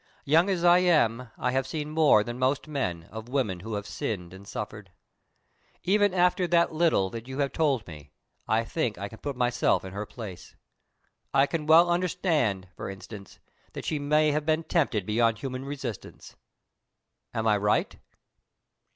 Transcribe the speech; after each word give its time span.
"Young 0.25 0.49
as 0.49 0.63
I 0.63 0.79
am, 0.79 1.29
I 1.37 1.51
have 1.51 1.67
seen 1.67 1.91
more 1.91 2.23
than 2.23 2.39
most 2.39 2.67
men 2.67 3.03
of 3.11 3.29
women 3.29 3.59
who 3.59 3.75
have 3.75 3.85
sinned 3.85 4.33
and 4.33 4.47
suffered. 4.47 4.89
Even 5.83 6.11
after 6.11 6.47
the 6.47 6.65
little 6.71 7.11
that 7.11 7.27
you 7.27 7.37
have 7.37 7.53
told 7.53 7.85
me, 7.87 8.11
I 8.47 8.63
think 8.65 8.97
I 8.97 9.07
can 9.07 9.19
put 9.19 9.35
myself 9.35 9.85
in 9.85 9.93
her 9.93 10.07
place. 10.07 10.55
I 11.35 11.45
can 11.45 11.67
well 11.67 11.87
understand, 11.91 12.67
for 12.75 12.89
instance, 12.89 13.37
that 13.73 13.85
she 13.85 13.99
may 13.99 14.31
have 14.31 14.43
been 14.43 14.63
tempted 14.63 15.05
beyond 15.05 15.37
human 15.37 15.65
resistance. 15.65 16.35
Am 17.31 17.45
I 17.45 17.57
right?" 17.57 17.95